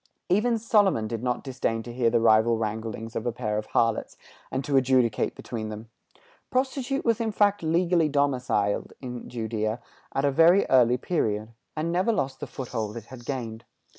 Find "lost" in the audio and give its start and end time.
12.11-12.39